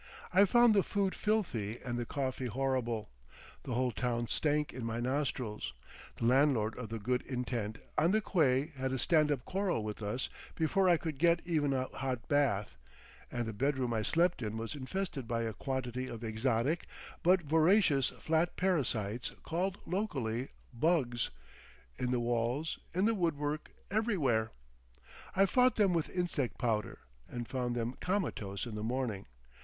I 0.33 0.45
found 0.45 0.73
the 0.73 0.81
food 0.81 1.13
filthy 1.13 1.77
and 1.79 1.95
the 1.95 2.07
coffee 2.07 2.47
horrible; 2.47 3.11
the 3.61 3.75
whole 3.75 3.91
town 3.91 4.25
stank 4.25 4.73
in 4.73 4.83
my 4.83 4.99
nostrils, 4.99 5.73
the 6.15 6.25
landlord 6.25 6.75
of 6.75 6.89
the 6.89 6.97
Good 6.97 7.21
Intent 7.27 7.77
on 7.99 8.09
the 8.11 8.19
quay 8.19 8.71
had 8.75 8.91
a 8.93 8.97
stand 8.97 9.31
up 9.31 9.45
quarrel 9.45 9.83
with 9.83 10.01
us 10.01 10.27
before 10.55 10.89
I 10.89 10.97
could 10.97 11.19
get 11.19 11.43
even 11.47 11.71
a 11.71 11.83
hot 11.89 12.27
bath, 12.27 12.77
and 13.31 13.45
the 13.45 13.53
bedroom 13.53 13.93
I 13.93 14.01
slept 14.01 14.41
in 14.41 14.57
was 14.57 14.73
infested 14.73 15.27
by 15.27 15.43
a 15.43 15.53
quantity 15.53 16.07
of 16.07 16.23
exotic 16.23 16.87
but 17.21 17.43
voracious 17.43 18.09
flat 18.09 18.57
parasites 18.57 19.31
called 19.43 19.77
locally 19.85 20.49
"bugs," 20.73 21.29
in 21.99 22.09
the 22.09 22.19
walls, 22.19 22.79
in 22.95 23.05
the 23.05 23.13
woodwork, 23.13 23.69
everywhere. 23.91 24.49
I 25.35 25.45
fought 25.45 25.75
them 25.75 25.93
with 25.93 26.09
insect 26.09 26.57
powder, 26.57 27.01
and 27.29 27.47
found 27.47 27.75
them 27.75 27.93
comatose 28.01 28.65
in 28.65 28.73
the 28.73 28.81
morning. 28.83 29.27